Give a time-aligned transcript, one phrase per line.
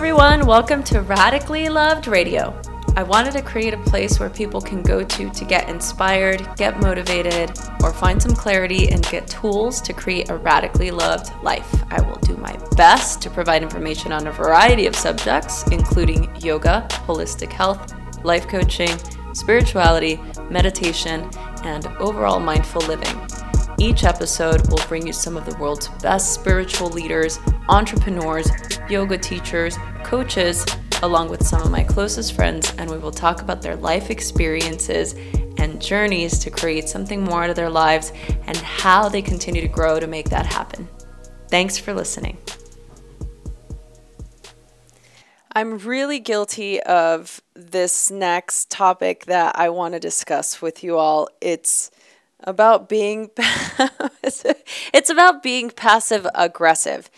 [0.00, 0.46] Everyone.
[0.46, 2.58] Welcome to Radically Loved Radio.
[2.96, 6.80] I wanted to create a place where people can go to to get inspired, get
[6.80, 7.50] motivated,
[7.82, 11.84] or find some clarity and get tools to create a radically loved life.
[11.90, 16.88] I will do my best to provide information on a variety of subjects, including yoga,
[17.06, 17.92] holistic health,
[18.24, 18.96] life coaching,
[19.34, 21.28] spirituality, meditation,
[21.62, 23.20] and overall mindful living.
[23.80, 27.38] Each episode will bring you some of the world's best spiritual leaders,
[27.70, 28.50] entrepreneurs,
[28.90, 30.66] yoga teachers, coaches,
[31.02, 35.14] along with some of my closest friends, and we will talk about their life experiences
[35.56, 38.12] and journeys to create something more out of their lives
[38.46, 40.86] and how they continue to grow to make that happen.
[41.48, 42.36] Thanks for listening.
[45.52, 51.28] I'm really guilty of this next topic that I want to discuss with you all.
[51.40, 51.90] It's
[52.44, 53.30] about being
[54.22, 57.10] it's about being passive aggressive.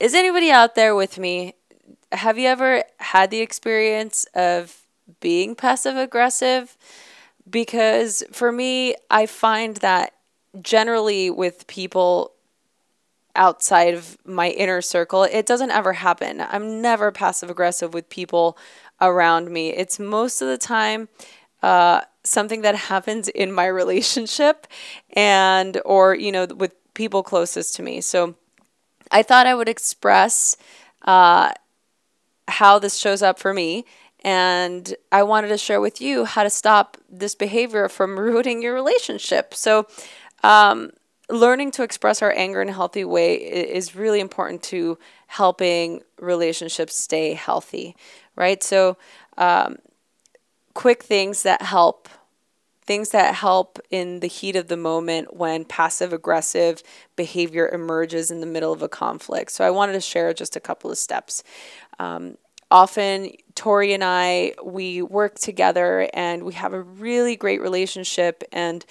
[0.00, 1.54] Is anybody out there with me?
[2.12, 4.82] Have you ever had the experience of
[5.20, 6.76] being passive aggressive?
[7.48, 10.14] Because for me, I find that
[10.62, 12.32] generally with people
[13.36, 16.40] outside of my inner circle, it doesn't ever happen.
[16.40, 18.56] I'm never passive aggressive with people
[19.00, 19.70] around me.
[19.70, 21.08] It's most of the time
[21.64, 24.66] uh, something that happens in my relationship
[25.16, 28.00] and or you know with people closest to me.
[28.00, 28.34] So
[29.10, 30.56] i thought i would express
[31.02, 31.52] uh,
[32.48, 33.84] how this shows up for me.
[34.22, 38.74] And i wanted to share with you how to stop this behavior from ruining your
[38.74, 39.54] relationship.
[39.54, 39.86] So
[40.42, 40.90] um,
[41.30, 43.36] learning to express our anger in a healthy way
[43.80, 44.98] is really important to
[45.28, 47.96] helping relationships stay healthy
[48.36, 48.62] right?
[48.62, 48.96] So
[49.38, 49.76] um,
[50.74, 52.08] quick things that help
[52.86, 56.82] things that help in the heat of the moment when passive aggressive
[57.16, 59.50] behavior emerges in the middle of a conflict.
[59.50, 61.42] So I wanted to share just a couple of steps.
[61.98, 62.36] Um,
[62.70, 68.84] often, Tori and I, we work together and we have a really great relationship and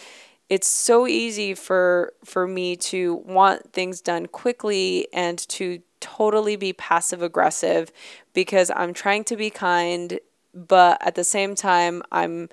[0.50, 6.74] it's so easy for for me to want things done quickly and to totally be
[6.74, 7.92] passive aggressive
[8.34, 10.20] because I'm trying to be kind
[10.54, 12.50] but at the same time I'm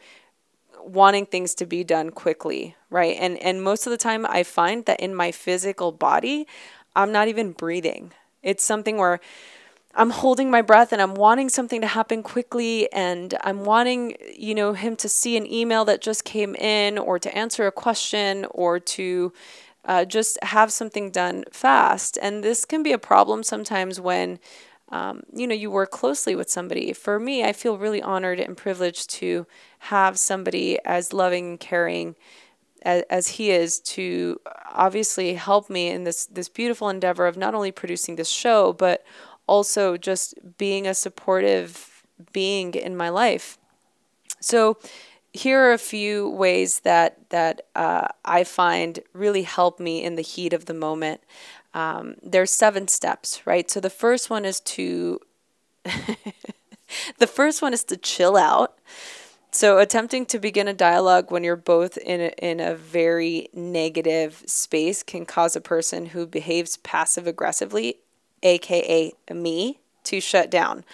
[0.82, 3.16] wanting things to be done quickly, right?
[3.18, 6.46] And and most of the time I find that in my physical body,
[6.96, 8.12] I'm not even breathing.
[8.42, 9.20] It's something where
[9.94, 14.54] I'm holding my breath and I'm wanting something to happen quickly and I'm wanting, you
[14.54, 18.46] know, him to see an email that just came in or to answer a question
[18.50, 19.32] or to
[19.84, 22.18] uh, just have something done fast.
[22.22, 24.38] And this can be a problem sometimes when
[24.90, 26.92] um, you know, you work closely with somebody.
[26.92, 29.46] For me, I feel really honored and privileged to
[29.80, 32.16] have somebody as loving and caring
[32.82, 34.40] as, as he is to
[34.72, 39.04] obviously help me in this this beautiful endeavor of not only producing this show, but
[39.46, 43.58] also just being a supportive being in my life.
[44.40, 44.78] So
[45.32, 50.22] here are a few ways that that uh, I find really help me in the
[50.22, 51.20] heat of the moment
[51.74, 53.70] um, there's seven steps, right?
[53.70, 55.20] So the first one is to
[57.18, 58.76] the first one is to chill out.
[59.52, 64.44] So attempting to begin a dialogue when you're both in a, in a very negative
[64.46, 67.96] space can cause a person who behaves passive aggressively,
[68.42, 70.84] aka me, to shut down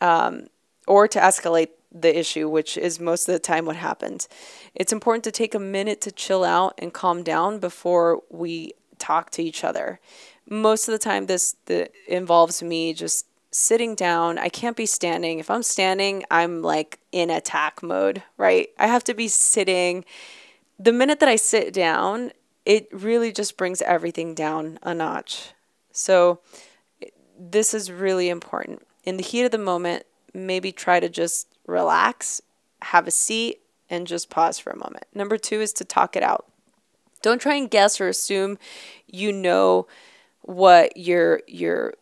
[0.00, 0.46] um,
[0.86, 4.28] or to escalate the issue, which is most of the time what happens.
[4.74, 9.30] It's important to take a minute to chill out and calm down before we talk
[9.30, 10.00] to each other.
[10.48, 14.38] Most of the time, this the, involves me just sitting down.
[14.38, 15.38] I can't be standing.
[15.38, 18.68] If I'm standing, I'm like in attack mode, right?
[18.78, 20.04] I have to be sitting.
[20.78, 22.32] The minute that I sit down,
[22.64, 25.52] it really just brings everything down a notch.
[25.92, 26.40] So,
[27.38, 28.86] this is really important.
[29.04, 30.04] In the heat of the moment,
[30.34, 32.40] maybe try to just relax,
[32.82, 35.04] have a seat, and just pause for a moment.
[35.14, 36.46] Number two is to talk it out.
[37.26, 38.56] Don't try and guess or assume
[39.08, 39.88] you know
[40.42, 41.94] what your your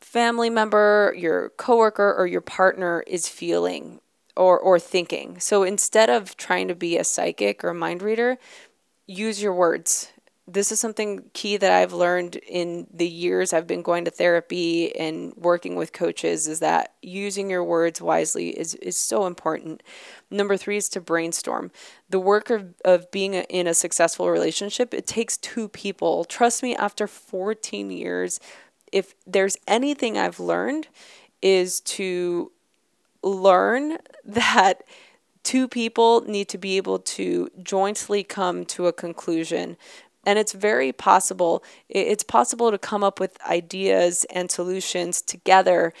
[0.00, 4.00] family member, your coworker or your partner is feeling
[4.36, 5.38] or or thinking.
[5.38, 8.38] So instead of trying to be a psychic or a mind reader,
[9.06, 10.11] use your words
[10.52, 14.94] this is something key that I've learned in the years I've been going to therapy
[14.96, 19.82] and working with coaches is that using your words wisely is, is so important.
[20.30, 21.70] Number three is to brainstorm.
[22.10, 26.24] The work of, of being a, in a successful relationship, it takes two people.
[26.24, 28.38] Trust me, after 14 years,
[28.92, 30.88] if there's anything I've learned,
[31.40, 32.52] is to
[33.22, 34.82] learn that
[35.42, 39.76] two people need to be able to jointly come to a conclusion
[40.24, 45.92] And it's very possible, it's possible to come up with ideas and solutions together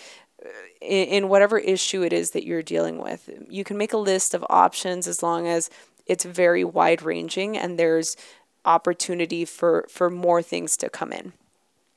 [0.44, 0.48] uh,
[0.80, 3.28] in, whatever issue it is that you're dealing with.
[3.48, 5.70] You can make a list of options as long as
[6.06, 8.16] it's very wide ranging and there's
[8.64, 11.32] opportunity for, for more things to come in.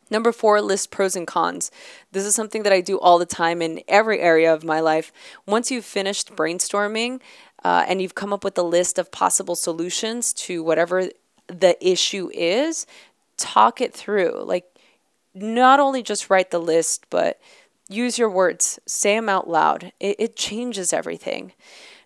[0.10, 1.72] Number four, list pros and cons.
[2.12, 5.12] This is something that I do all the time in every area of my life.
[5.48, 7.22] Once you've finished brainstorming
[7.64, 11.10] uh, and you've come up with a list of possible solutions to whatever
[11.48, 12.86] the issue is,
[13.38, 14.44] talk it through.
[14.44, 14.66] Like,
[15.34, 17.40] not only just write the list, but
[17.90, 19.92] use your words, say them out loud.
[20.00, 21.54] It, it changes everything.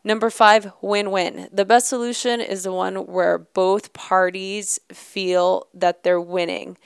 [0.04, 1.50] Number five, win win.
[1.52, 6.78] The best solution is the one where both parties feel that they're winning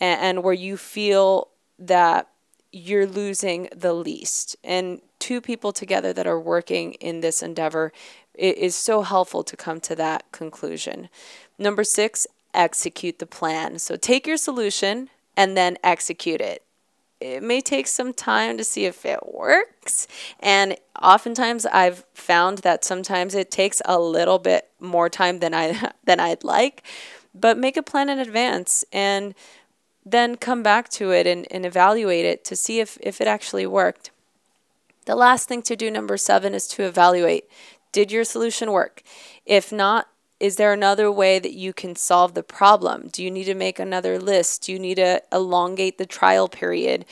[0.00, 1.48] and, and where you feel
[1.78, 2.28] that
[2.72, 4.56] you're losing the least.
[4.64, 7.92] And two people together that are working in this endeavor
[8.36, 11.08] it is so helpful to come to that conclusion.
[11.58, 13.78] Number six, execute the plan.
[13.78, 16.62] So take your solution and then execute it.
[17.20, 20.06] It may take some time to see if it works.
[20.40, 25.92] And oftentimes I've found that sometimes it takes a little bit more time than I
[26.04, 26.82] than I'd like.
[27.34, 29.34] But make a plan in advance and
[30.04, 33.66] then come back to it and, and evaluate it to see if, if it actually
[33.66, 34.10] worked.
[35.04, 37.44] The last thing to do, number seven, is to evaluate
[37.92, 39.02] did your solution work?
[39.46, 40.08] If not,
[40.38, 43.08] is there another way that you can solve the problem?
[43.08, 44.64] Do you need to make another list?
[44.64, 47.06] Do you need to elongate the trial period?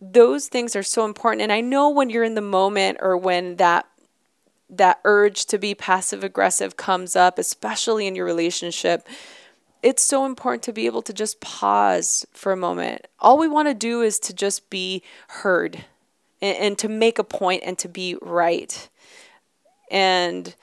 [0.00, 1.42] Those things are so important.
[1.42, 3.86] And I know when you're in the moment or when that
[4.70, 9.06] that urge to be passive aggressive comes up, especially in your relationship,
[9.82, 13.06] it's so important to be able to just pause for a moment.
[13.20, 15.84] All we want to do is to just be heard
[16.40, 18.88] and, and to make a point and to be right.
[19.90, 20.54] And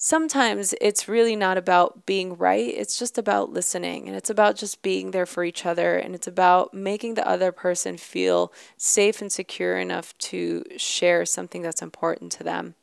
[0.00, 4.80] sometimes it's really not about being right, it's just about listening and it's about just
[4.80, 9.32] being there for each other and it's about making the other person feel safe and
[9.32, 12.76] secure enough to share something that's important to them.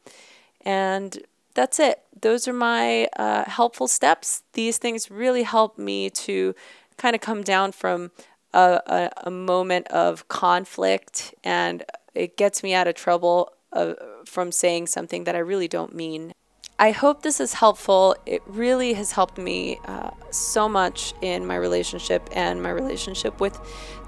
[0.65, 1.23] And
[1.53, 2.01] that's it.
[2.21, 4.43] Those are my uh, helpful steps.
[4.51, 6.53] These things really help me to
[6.97, 8.11] kind of come down from
[8.53, 11.83] a, a, a, moment of conflict and
[12.13, 13.93] it gets me out of trouble uh,
[14.25, 16.33] from saying something that I really don't mean.
[16.77, 18.17] I hope this is helpful.
[18.25, 23.57] It really has helped me uh, so much in my relationship and my relationship with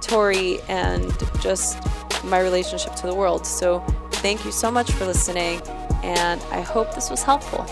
[0.01, 1.09] Tori and
[1.39, 1.79] just
[2.25, 3.45] my relationship to the world.
[3.45, 3.79] So,
[4.11, 5.61] thank you so much for listening
[6.03, 7.63] and I hope this was helpful.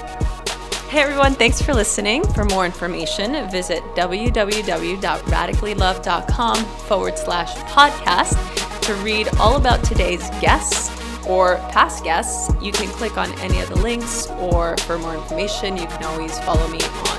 [0.90, 2.24] Hey everyone, thanks for listening.
[2.34, 10.95] For more information, visit www.radicallyloved.com forward slash podcast to read all about today's guests
[11.28, 12.54] or past guests.
[12.62, 16.38] You can click on any of the links, or for more information, you can always
[16.40, 17.16] follow me on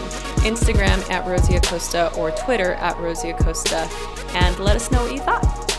[0.47, 3.89] Instagram at Rosie Acosta or Twitter at Rosie Acosta
[4.31, 5.76] and let us know what you thought.